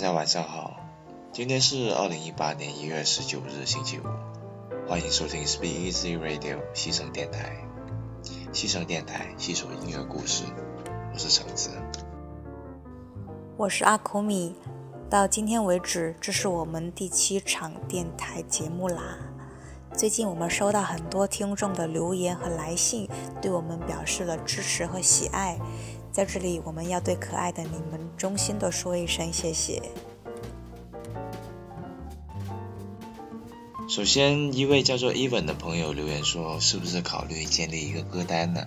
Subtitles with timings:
[0.00, 0.80] 大家晚上好，
[1.30, 4.04] 今天是二零一八年一月十九日星期五，
[4.88, 7.54] 欢迎收听 Speak Easy Radio 西城电台。
[8.50, 10.44] 西城电台细说音乐故事，
[11.12, 11.72] 我是橙子，
[13.58, 14.56] 我是阿苦米。
[15.10, 19.18] 到今天为止，这是我们第七场电台节目啦。
[19.92, 23.06] 最近我们收到很多听众的留言和来信，
[23.42, 25.58] 对我们表示了支持和喜爱。
[26.12, 29.80] 在这里，我们要对可爱的你们衷心的说一声谢谢。
[33.88, 38.66] 首先，一位叫做 Even 的朋友留言说：“是不是考虑建立一个歌单呢？”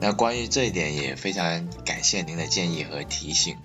[0.00, 3.56] 那关于这一点，也非常感谢您的建议和提醒。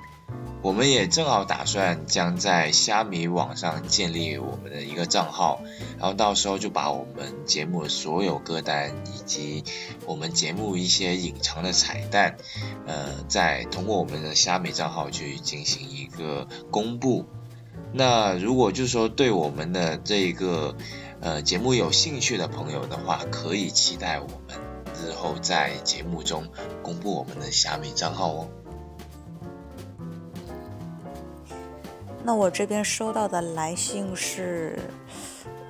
[0.63, 5.61] 我们也正好打算将在虾米网上建立我们的一个账号，
[5.97, 9.63] 然后到时候就把我们节目的所有歌单以及
[10.05, 12.35] 我们节目一些隐藏的彩蛋，
[12.85, 17.25] 呃，再通过我们的虾米账号去进行一个公布。
[17.93, 20.75] 那如果就是说对我们的这一个
[21.21, 24.59] 呃节目有兴趣的朋友的话，可以期待我们
[25.01, 26.47] 日后在节目中
[26.81, 28.49] 公布我们的虾米账号哦。
[32.27, 34.77] 那我这边收到的来信是，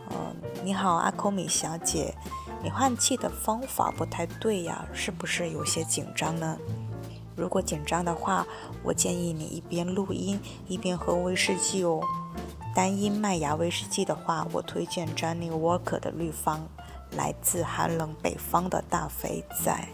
[0.09, 2.15] 嗯，你好，阿空米小姐，
[2.63, 6.57] 你换气的方法不太对呀，是不是有些紧张呢？
[7.35, 8.43] 如果紧张的话，
[8.81, 12.01] 我建议你一边录音一边喝威士忌哦。
[12.73, 16.67] 单一麦芽威士忌的话，我推荐 Johnny Walker 的绿方，
[17.11, 19.87] 来自寒冷北方的大肥仔。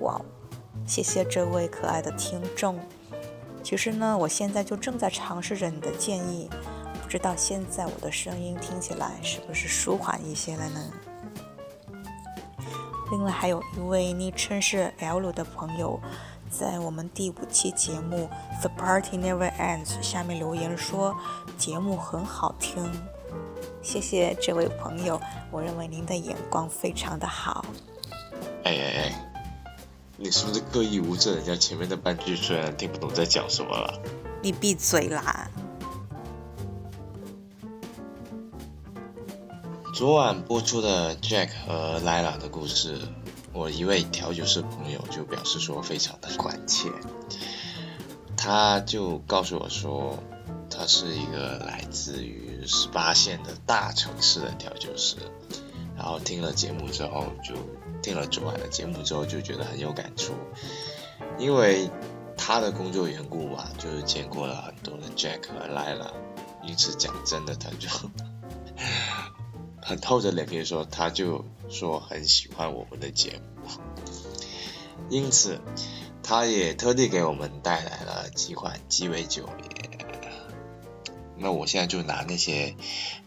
[0.00, 0.20] 哇，
[0.86, 2.78] 谢谢这位可爱的听众。
[3.62, 6.48] 其实呢，我现在就正在尝试着你的建议，
[7.02, 10.90] 不知道现在我的声音听起来是不是舒缓一些了呢？
[13.10, 16.00] 另外还有一位昵称是 L 的朋友，
[16.48, 18.28] 在我们第五期节目
[18.60, 21.16] 《The Party Never Ends》下面留言说
[21.58, 22.90] 节目很好听，
[23.82, 25.20] 谢谢这位朋友，
[25.50, 27.64] 我认为您的眼光非常的好。
[28.64, 29.29] 哎哎哎。
[30.22, 32.36] 你是不是刻意无视人家前面的半句？
[32.36, 33.98] 虽然听不懂在讲什么了。
[34.42, 35.50] 你闭嘴啦！
[39.94, 43.00] 昨晚播出的 Jack 和 Lila 的故事，
[43.54, 46.90] 我一位调酒师朋友就表示说非常的关切。
[48.36, 50.18] 他就告诉我说，
[50.68, 55.16] 他是一个来自于十八线的大城市的调酒师。
[55.96, 57.54] 然后听了节目之后，就
[58.02, 60.32] 听了昨晚的节目之后，就觉得很有感触，
[61.38, 61.90] 因为
[62.36, 66.12] 他的工作缘故嘛，就是见过了很多的 Jack 和 Lila，
[66.62, 67.88] 因此讲真的，他就
[69.82, 73.70] 很透着脸皮说，他就说很喜欢我们的节目，
[75.08, 75.60] 因此
[76.22, 79.48] 他也特地给我们带来了几款鸡尾酒。
[81.42, 82.76] 那我现在就拿那些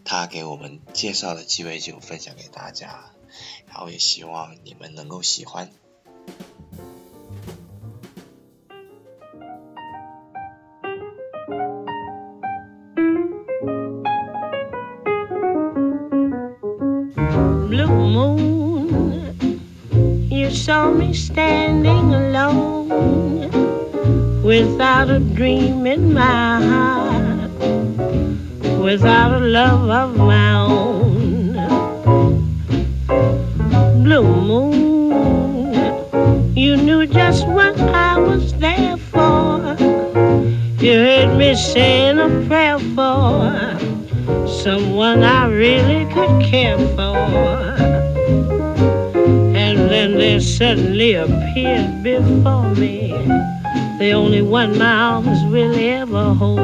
[0.04, 3.10] 他给我们介绍的鸡尾酒分享给大家，
[3.73, 5.69] 然后也希望你们能够喜欢。
[28.89, 30.92] without a love of my own.
[41.56, 47.16] Saying a prayer for someone I really could care for.
[49.56, 53.12] And then there suddenly appeared before me
[53.98, 56.58] the only one my arms will ever hold.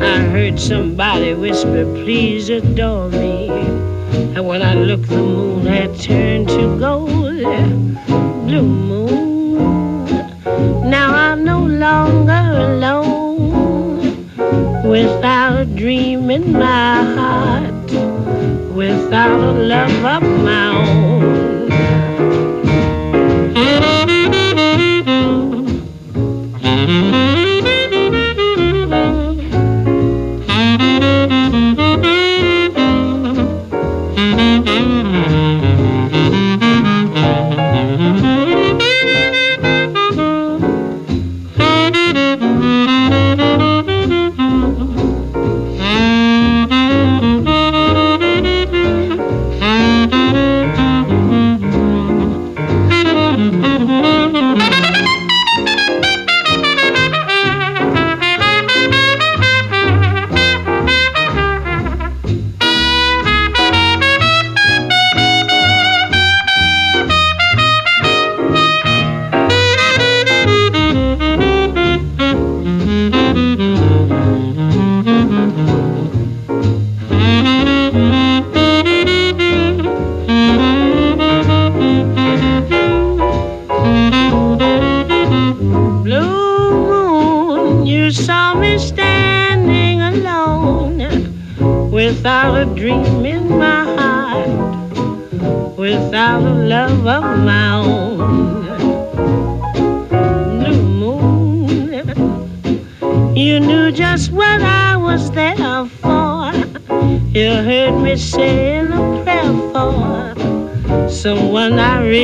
[0.00, 3.48] I heard somebody whisper, please adore me.
[4.34, 7.08] And when I looked, the moon had turned to gold.
[8.46, 10.04] Blue moon,
[10.88, 13.17] now I'm no longer alone.
[14.88, 17.90] Without a dream in my heart,
[18.74, 22.47] without a love of my own.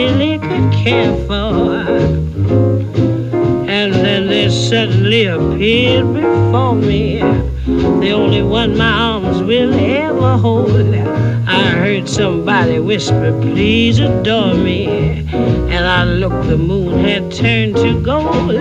[0.05, 1.45] Really could care for
[3.67, 7.19] and then they suddenly appeared before me.
[8.03, 10.95] The only one my arms will ever hold.
[11.47, 14.87] I heard somebody whisper, please adore me.
[15.75, 18.57] And I looked, the moon had turned to gold.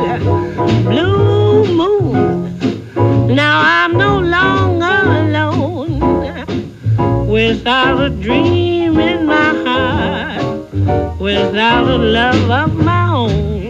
[0.91, 5.99] Blue moon, now I'm no longer alone.
[7.27, 9.52] Without a dream in my
[11.23, 13.62] without a love of my own.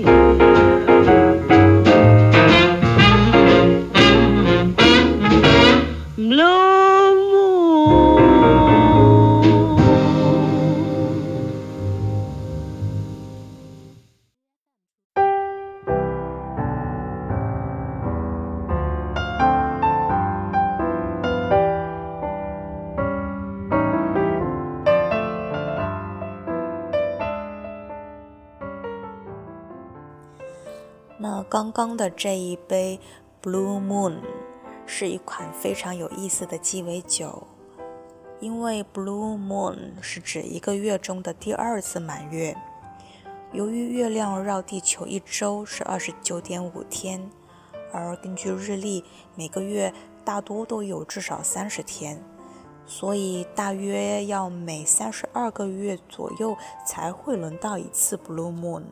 [31.24, 33.00] 那刚刚的这一杯
[33.42, 34.18] Blue Moon
[34.86, 37.48] 是一款非常有意思的鸡尾酒，
[38.42, 42.58] 因为 Blue Moon 是指一个月中的第二次满月。
[43.54, 47.31] 由于月亮绕地球一周是二十九点五天，
[47.94, 49.94] 而根据日历，每个月
[50.25, 52.22] 大多都有至少三十天，
[52.86, 58.84] 所以大约要每三十二个月左右才会轮到一次 Blue Moon。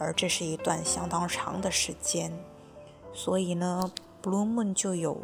[0.00, 2.32] 而这是一段相当长的时间，
[3.12, 3.92] 所以呢
[4.22, 5.18] ，Blue Moon 就有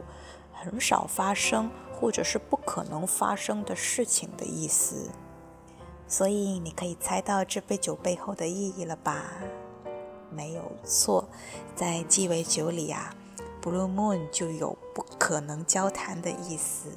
[0.52, 5.10] 很少发生或者是不可能发生的事情的意思。
[6.06, 9.24] 所以你可以猜到这杯酒背后的意义了吧？
[10.30, 11.26] 没有错，
[11.74, 13.14] 在鸡尾酒里啊
[13.62, 16.90] ，Blue Moon 就有不可能交谈的意思。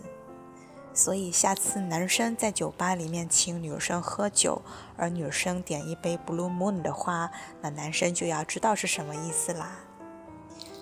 [0.99, 4.61] 所以下次男生在酒吧里面请女生喝酒，
[4.97, 9.79] 而女生点一杯 Blue Moon 的话，那男生就要知道是什么意思啦。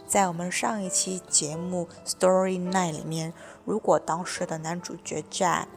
[0.07, 3.31] 在我们上一期节目 Story Nine 里面，
[3.63, 5.67] 如果当时的男主角 Jack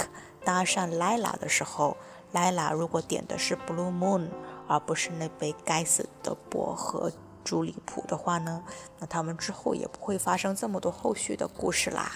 [0.43, 1.99] 搭讪 Lila 的时候
[2.33, 4.29] ，Lila 如果点的是 Blue Moon，
[4.67, 7.13] 而不是那杯该死的薄荷
[7.45, 8.65] 朱利普的话呢，
[9.01, 12.11] 那他们之后也不会发生这么多后续的故事啦。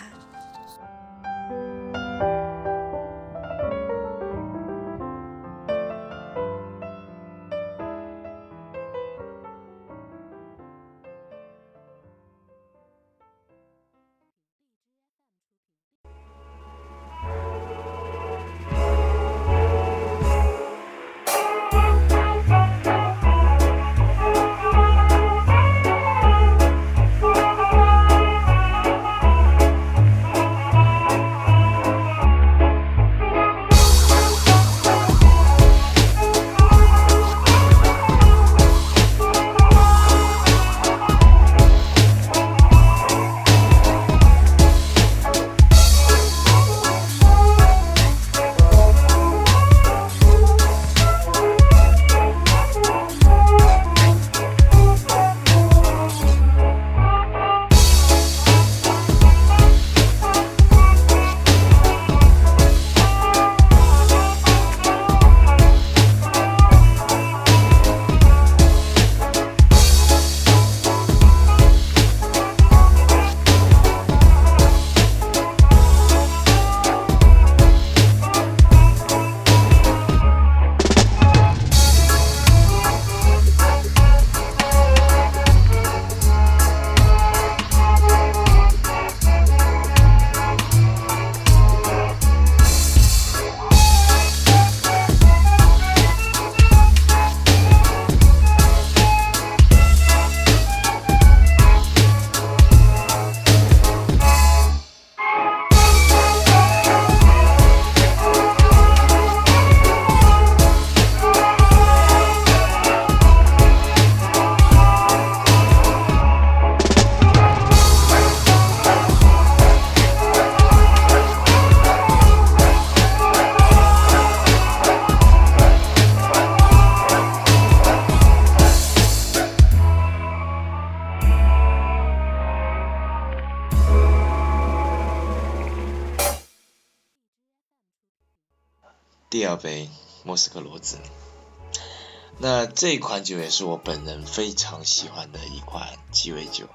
[142.74, 146.66] 这款酒也是我本人非常喜欢的一款鸡尾酒。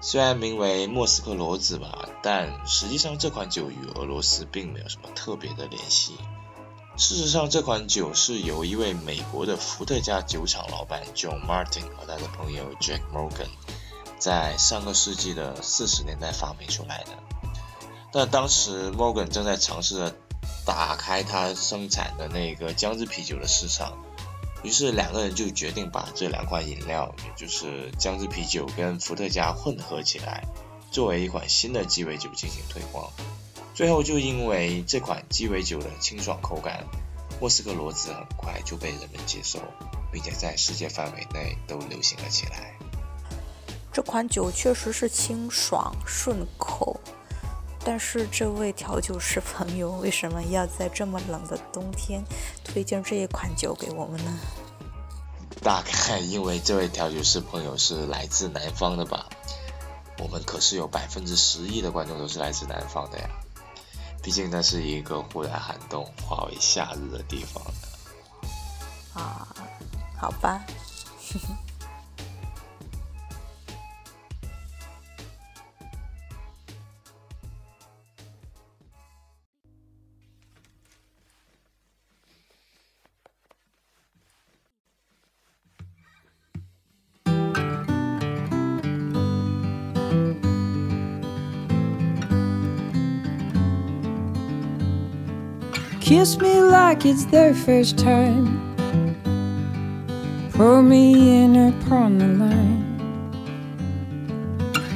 [0.00, 6.14] 虽然名为莫斯科骡子吧，但实际上这款酒与俄罗斯并没有什么特别的联系。
[6.96, 13.48] 事实上，这款酒是由一位美国的伏特加酒厂老板 John Martin 和他的朋友 Jack Morgan
[14.20, 17.10] 在上个世纪的四十年代发明出来的。
[18.12, 20.16] 但当时 Morgan 正在尝试着
[20.64, 24.03] 打开他生产的那个姜汁啤酒的市场，
[24.64, 30.42] 于是两个人就决定把这两款饮料，也就是姜汁啤酒跟伏特加混合起来，
[30.90, 33.12] 作为一款新的鸡尾酒进行推广。
[33.74, 36.82] 最后就因为这款鸡尾酒的清爽口感，
[37.40, 39.58] 莫斯科骡子很快就被人们接受，
[40.10, 42.72] 并且在世界范围内都流行了起来。
[43.92, 46.98] 这款酒确实是清爽顺口，
[47.84, 52.24] 但是这位调酒师朋友为什么要在这么冷的冬天
[52.64, 54.38] 推荐这一款酒给我们呢？
[55.62, 59.28] 大概因为这位调酒师朋友是来自南方的吧。
[60.18, 63.28] 我们可是有百分之十一的观众都是来自南方的呀。
[64.22, 67.62] 毕竟那是一个忽然寒冬化为夏日的地方
[69.12, 69.46] 啊，
[70.18, 70.64] 好吧。
[96.16, 98.46] Kiss me like it's their first time.
[100.52, 102.84] Pull me in upon the line.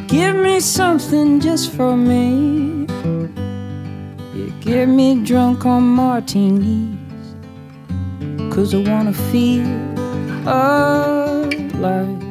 [0.06, 2.86] Give me something just for me.
[4.32, 7.34] You get me drunk on martinis.
[8.54, 9.66] Cause I wanna feel
[10.46, 12.22] alive.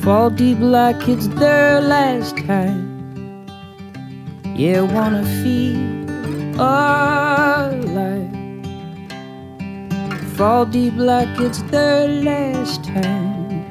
[0.00, 2.80] Fall deep like it's their last time.
[4.56, 6.05] Yeah, wanna feel
[6.58, 8.26] alive.
[10.36, 13.64] Fall deep like it's the last time.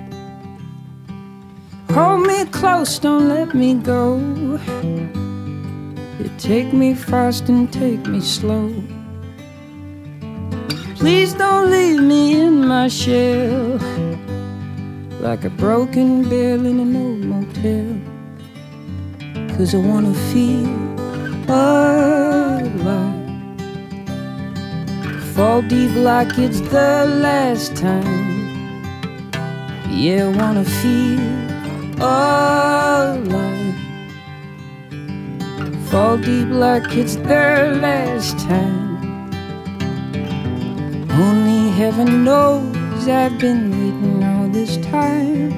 [1.91, 4.17] Hold me close, don't let me go.
[6.19, 8.73] You take me fast and take me slow.
[10.95, 13.79] Please don't leave me in my shell
[15.19, 17.95] like a broken bell in an old motel.
[19.55, 20.95] Cause I wanna feel
[25.35, 28.81] Fall deep like it's the last time.
[29.89, 31.19] Yeah, wanna feel
[31.99, 33.75] alive.
[35.89, 39.29] Fall deep like it's the last time.
[41.11, 45.53] Only heaven knows I've been waiting all this time.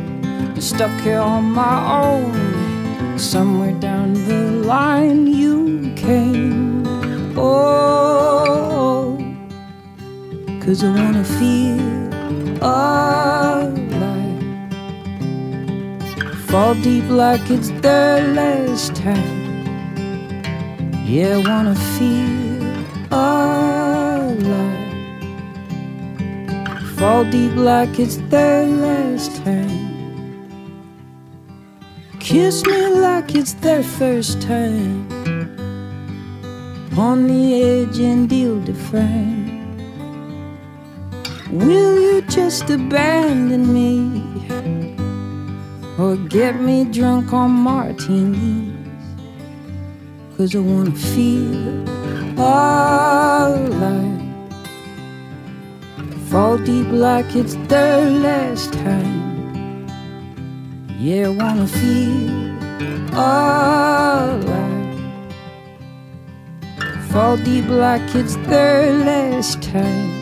[0.59, 6.96] Stuck here on my own, somewhere down the line you came.
[7.39, 9.15] Oh,
[10.59, 11.77] cause I wanna feel
[12.63, 13.77] alive.
[16.47, 19.65] Fall deep like it's the last time.
[21.05, 22.63] Yeah, I wanna feel
[23.11, 24.37] alive.
[26.97, 29.85] Fall deep like it's the last time.
[32.19, 35.16] Kiss me like it's their first time.
[36.97, 39.77] On the edge and deal define.
[41.51, 44.23] Will you just abandon me?
[45.99, 48.73] Or get me drunk on martinis?
[50.35, 51.83] Cause I wanna feel
[52.39, 54.23] alive.
[56.31, 59.87] Fall deep like it's the last time.
[60.97, 62.57] Yeah, I wanna feel
[63.13, 64.76] alive.
[67.17, 70.13] Fall deep like it's the last time.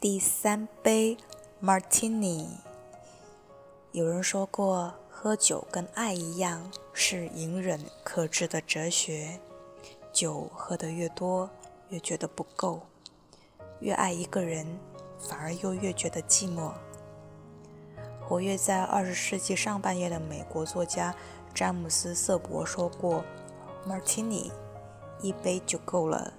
[0.00, 1.16] 第三杯
[1.62, 2.48] Martini。
[3.92, 9.38] 有人说过，喝酒跟爱一样，是隐忍克制的哲学。
[10.12, 11.48] 酒喝得越多，
[11.90, 12.80] 越觉得不够；
[13.78, 14.66] 越爱一个人，
[15.16, 16.72] 反而又越觉得寂寞。
[18.26, 21.14] 活跃在二十世纪上半叶的美国作家
[21.52, 23.22] 詹姆斯·瑟伯说过
[23.86, 24.50] ：“Martini，
[25.20, 26.32] 一杯就够了，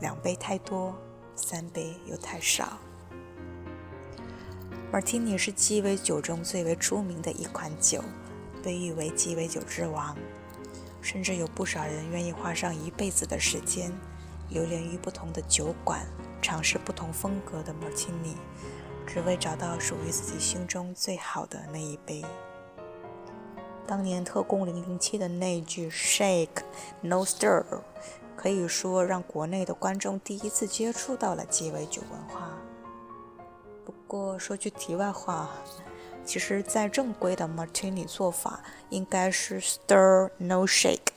[0.00, 0.94] 两杯太多，
[1.34, 2.78] 三杯又太少。”
[4.92, 8.04] Martini 是鸡尾酒中最为出名的一款酒，
[8.62, 10.14] 被誉为鸡尾酒之王，
[11.00, 13.90] 甚至有不少人愿意花上一辈子的时间，
[14.50, 16.06] 流连于不同的酒馆，
[16.42, 18.34] 尝试不同风格的 Martini，
[19.12, 22.24] 只为找到属于自己心中最好的那一杯。
[23.84, 26.62] 当年《特工零零七》的那句 “Shake
[27.00, 27.64] No Stir”，
[28.36, 32.52] 可以说让国内的观众第一次接触到了鸡尾酒文化。
[33.84, 35.50] 不过说句题外话，
[36.24, 41.08] 其实，在正规的 Martini 做法应该是 Stir No Shake，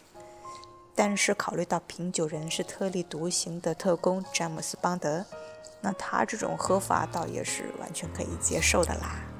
[0.95, 5.23] 但是考虑到品酒人是特立独行的特工詹姆斯邦德，
[5.83, 9.32] 那他这种喝法倒也是完全可以接受的啦。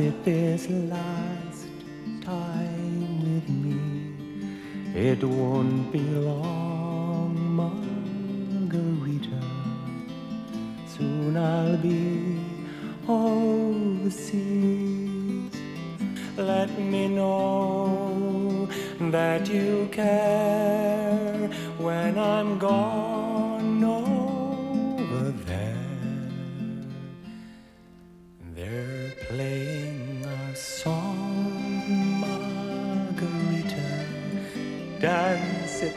[0.00, 1.66] It this last
[2.22, 3.78] time with me.
[4.94, 9.42] It won't be long, Margarita.
[10.86, 12.40] Soon I'll be
[13.06, 14.40] overseas.
[16.38, 18.68] Let me know
[19.16, 23.09] that you care when I'm gone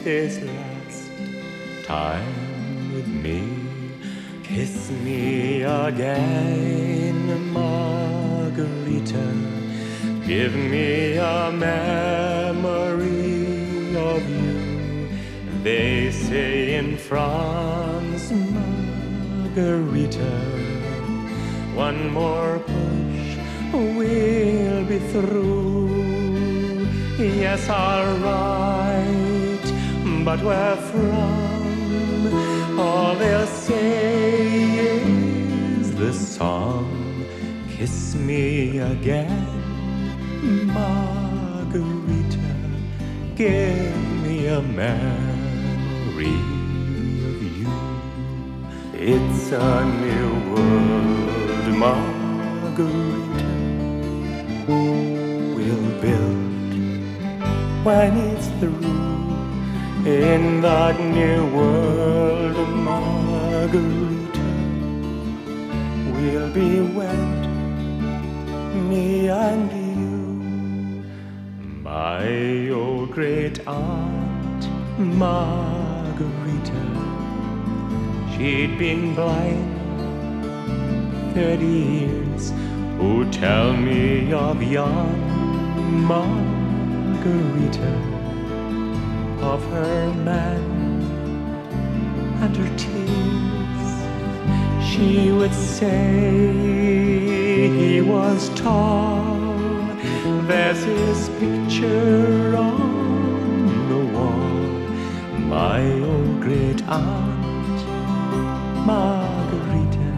[0.04, 1.10] this last
[1.86, 3.48] time with me.
[4.42, 9.26] Kiss me again, Margarita.
[10.26, 13.16] Give me a memory
[13.96, 15.08] of you.
[15.62, 20.20] They say in France, Margarita,
[21.74, 23.38] one more push,
[23.72, 25.64] we'll be through.
[27.16, 28.83] Yes, I'll write,
[30.24, 32.78] but where from?
[32.80, 35.02] All they'll say
[35.80, 36.88] is the song,
[37.68, 39.46] Kiss Me Again,
[40.72, 42.38] Margarita,
[43.36, 46.38] give me a memory
[47.28, 47.74] of you.
[48.94, 53.48] It's a new world, Margarita.
[55.56, 56.72] We'll build
[57.84, 59.13] when it's through
[60.06, 64.40] in that new world, Margarita.
[66.12, 67.48] We'll be wed,
[68.90, 71.04] me and you.
[71.82, 76.82] My old great aunt, Margarita,
[78.36, 79.72] she'd been blind
[81.34, 82.52] thirty years.
[83.00, 85.18] Oh, tell me of young
[86.06, 87.90] Margarita,
[89.52, 90.62] of her men
[92.42, 93.88] and her tears.
[94.90, 95.98] She would say
[97.80, 99.36] he was tall.
[100.48, 104.54] There's his picture on the wall.
[105.56, 105.80] My
[106.10, 107.78] old great aunt,
[108.88, 110.12] Margarita,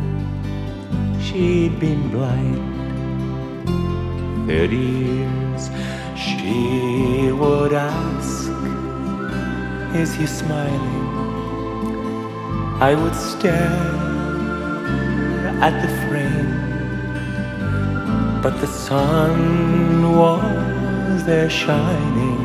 [1.25, 2.65] she'd been blind
[4.49, 5.63] thirty years.
[6.25, 8.16] She would ask
[9.95, 11.07] is he smiling?
[12.81, 13.97] I would stare
[15.63, 16.53] at the frame,
[18.43, 22.39] but the sun was there shining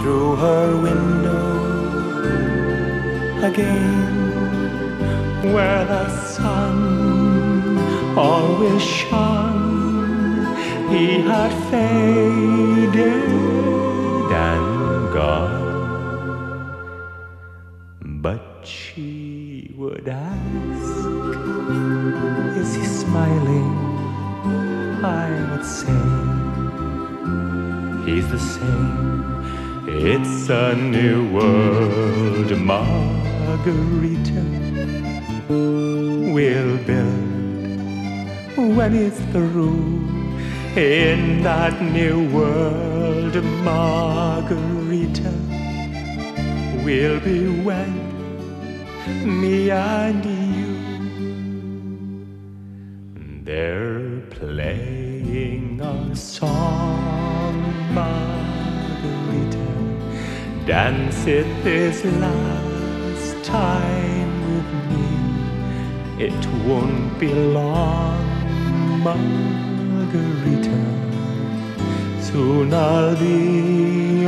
[0.00, 1.66] through her window
[3.42, 4.14] again,
[5.54, 7.78] where the sun
[8.16, 10.46] always shone.
[10.90, 13.25] He had faded
[23.16, 23.72] smiling?
[25.04, 26.02] I would say,
[28.06, 29.24] He's the same.
[29.88, 34.42] It's a new world, Margarita.
[36.34, 40.04] We'll build when it's through
[40.76, 43.34] in that new world,
[43.68, 45.32] Margarita.
[46.84, 47.94] We'll be wed,
[49.24, 50.35] me and you.
[54.38, 57.56] Playing a song,
[57.94, 59.66] Margarita.
[60.66, 65.08] Dance it this last time with me.
[66.26, 68.26] It won't be long,
[69.06, 70.82] Margarita.
[72.20, 74.26] Soon I'll be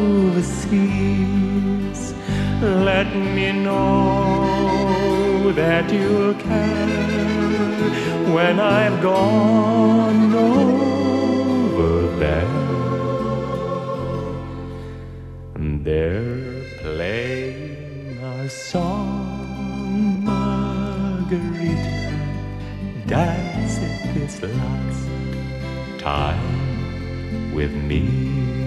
[0.00, 0.54] overseas.
[2.60, 5.19] Let me know
[5.60, 7.90] that you'll care
[8.34, 11.92] when I've gone over
[12.22, 12.54] there.
[15.84, 21.98] They're playing a song, Margarita.
[23.06, 23.76] Dance
[24.14, 25.08] this last
[25.98, 28.59] time with me.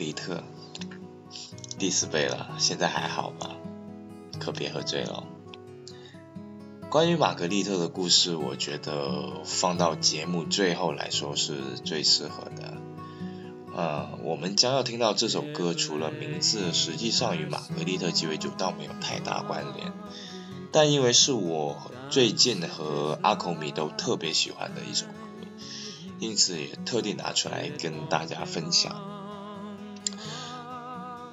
[0.00, 0.42] 杯玛格丽特，
[1.78, 3.50] 第四杯了，现在还好吗？
[4.40, 5.24] 可别喝醉了。
[6.88, 12.78] 关于玛格丽特的故事，我觉得放到节目最后来说是最适合的。
[13.76, 19.92] 呃，我们将要听到这首歌，除了名字实际上与玛格丽特鸡尾酒倒没有太大关联，
[20.72, 21.76] 但因为是我
[22.08, 25.12] 最近和阿孔米都特别喜欢的一首歌。
[26.18, 29.19] 因此也特地拿出来跟大家分享。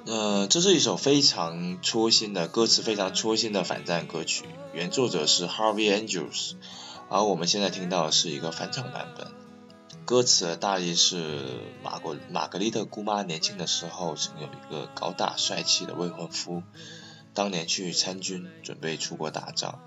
[0.08, 4.46] 呃，这是一首非常戳心的歌词，非常戳心的反战歌曲。
[4.72, 6.54] 原作者是 Harvey Andrews，
[7.10, 9.26] 而我们现在听到的是一个翻唱版本。
[10.06, 16.62] 歌词的大意是：玛国玛格丽特姑妈年轻的时候，曾有一个高大帅气的未婚夫，
[17.34, 19.78] 当年去参军，准备出国打仗。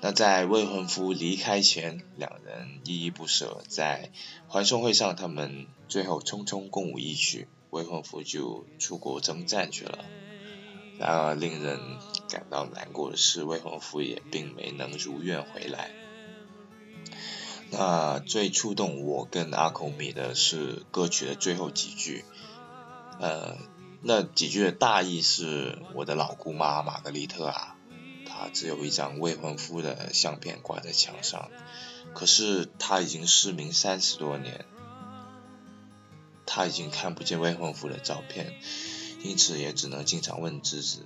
[0.00, 4.12] 那在未婚夫离开前，两人依依不舍，在
[4.46, 10.04] 欢送会上，他们最后匆匆共舞一曲，未婚夫就出国征战去了。
[10.98, 11.78] 然而，令人
[12.28, 15.90] 感到难过的是，未婚夫也并没能如愿回来。
[17.70, 22.24] 那最触动我跟阿孔米的是歌曲的最后几句，
[23.20, 23.56] 呃，
[24.02, 27.76] 那几句的大意是：我的老姑妈玛格丽特啊。
[28.26, 31.50] 她只有一张未婚夫的相片挂在墙上，
[32.14, 34.64] 可是她已经失明三十多年，
[36.50, 38.54] 他已经看不见未婚夫的照片，
[39.22, 41.04] 因此也只能经常问侄子：“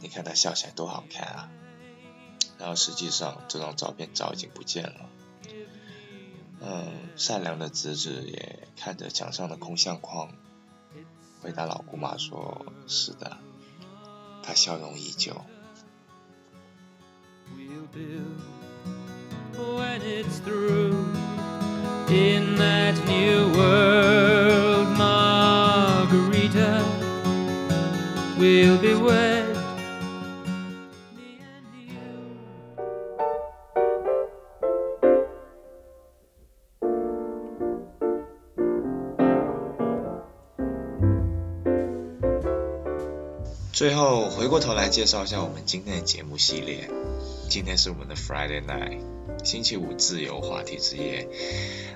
[0.00, 1.50] 你看他笑起来多好看啊！”
[2.58, 5.10] 然后实际上这张照片早已经不见了。
[6.62, 10.32] 嗯，善良的侄子也看着墙上的空相框，
[11.42, 13.36] 回答老姑妈说：“是的，
[14.42, 15.36] 他笑容依旧。”
[19.54, 21.04] when it's through
[22.08, 24.47] in that new world,
[28.38, 29.48] We'll be wed.
[31.16, 31.98] me and you.
[43.72, 46.88] 最后回过头来介绍一下我们今天的节目系列。
[47.48, 49.00] 今天是我们的 Friday night，
[49.42, 51.28] 星期五自由话题之夜。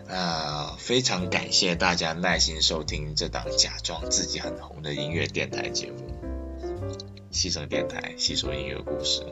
[0.09, 5.99] 啊，非常感谢大家耐心收听这档假装自己很红的音乐电台节目——
[7.33, 9.23] 戏声电台，细说音乐故事。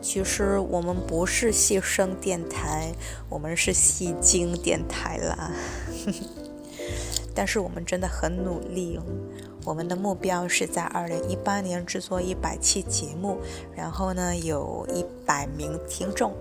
[0.00, 2.94] 其实我们不是戏声电台，
[3.28, 5.52] 我们是戏精电台啦。
[7.36, 8.98] 但是我们真的很努力，
[9.66, 13.36] 我们的目标是在二零一八年制作一百期节目，
[13.76, 16.32] 然后呢有一百名听众。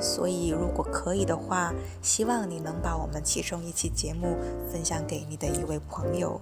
[0.00, 4.36] 所以，如果可以的话，希望你能把我们其中一期节目
[4.70, 6.40] 分享给你的一位朋友，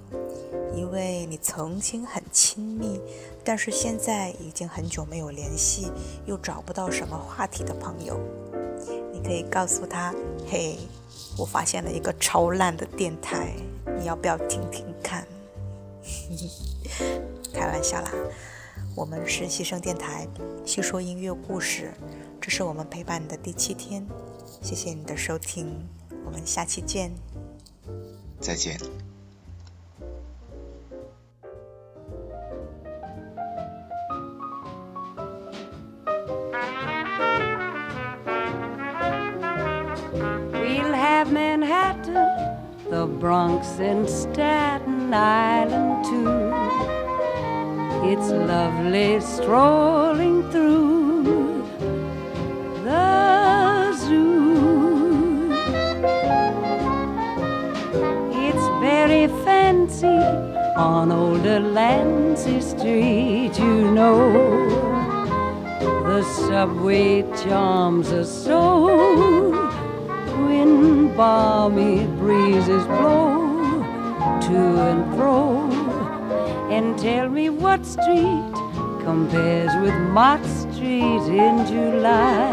[0.74, 3.00] 一位你曾经很亲密，
[3.44, 5.90] 但是现在已经很久没有联系，
[6.26, 8.18] 又找不到什么话题的朋友。
[9.12, 10.14] 你可以告诉他
[10.48, 10.78] ：“嘿，
[11.36, 13.52] 我发现了一个超烂的电台，
[13.98, 15.26] 你要不要听听看？”
[17.52, 18.10] 开玩笑啦，
[18.96, 20.26] 我们是牺牲电台，
[20.64, 21.92] 细说音乐故事。
[22.40, 24.06] 这是我们陪伴你的第七天，
[24.60, 25.88] 谢谢你的收听，
[26.24, 27.12] 我们下期见，
[28.40, 28.78] 再见。
[40.52, 42.56] We'll have Manhattan,
[42.88, 46.69] the Bronx, and Staten Island too.
[48.02, 51.62] It's lovely strolling through
[52.82, 55.52] the zoo.
[58.32, 60.06] It's very fancy
[60.76, 64.32] on old Delancey Street, you know.
[66.04, 69.50] The subway charms us so
[70.46, 73.42] when balmy breezes blow
[74.40, 74.56] to
[74.88, 75.69] and fro.
[77.00, 78.52] Tell me what street
[79.02, 82.52] compares with Mott Street in July.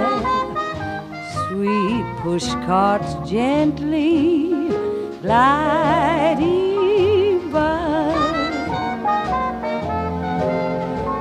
[1.49, 4.69] Sweet push carts gently
[5.21, 6.31] gliding
[7.51, 8.13] by.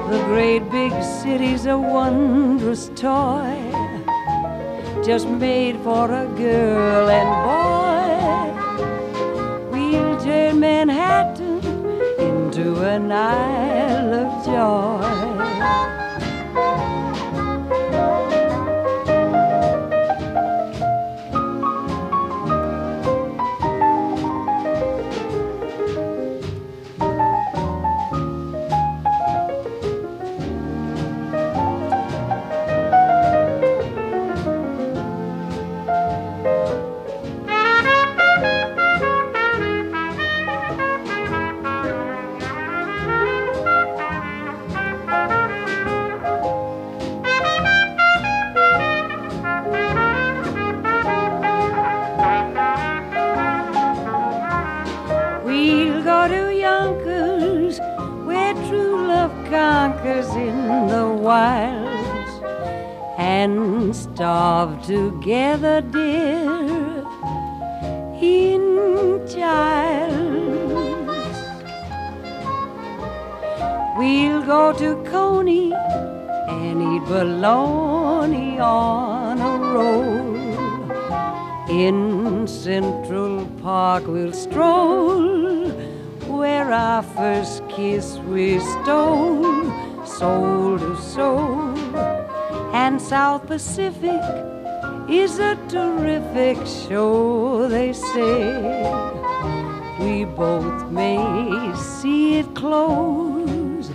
[0.09, 3.59] The great big city's a wondrous toy,
[5.05, 7.66] just made for a girl and boy.
[12.83, 15.96] An isle of joy.
[86.27, 91.77] Where our first kiss we stole, soul to soul.
[92.75, 94.21] And South Pacific
[95.09, 98.53] is a terrific show, they say.
[100.01, 103.87] We both may see it close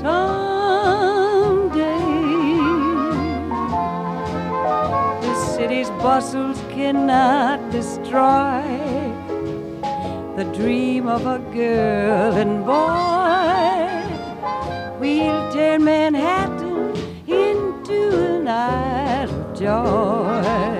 [0.00, 1.34] someday.
[5.20, 8.93] The city's bustles cannot destroy
[10.36, 14.02] the dream of a girl and boy.
[14.98, 16.92] We'll turn Manhattan
[17.28, 20.73] into an isle of joy.